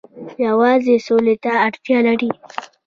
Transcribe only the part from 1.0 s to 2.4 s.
سولې ته اړتیا ده.